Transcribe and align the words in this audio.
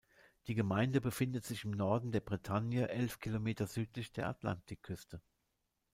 Die 0.47 0.55
Gemeinde 0.55 0.99
befindet 0.99 1.45
sich 1.45 1.63
im 1.63 1.69
Norden 1.69 2.11
der 2.11 2.21
Bretagne, 2.21 2.89
elf 2.89 3.19
Kilometer 3.19 3.67
südlich 3.67 4.11
der 4.11 4.29
Atlantikküste. 4.29 5.21